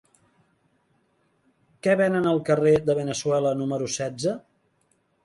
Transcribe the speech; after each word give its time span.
Què 1.87 1.95
venen 2.01 2.29
al 2.31 2.41
carrer 2.47 2.73
de 2.87 2.97
Veneçuela 3.01 3.53
número 3.61 3.91
setze? 3.97 4.35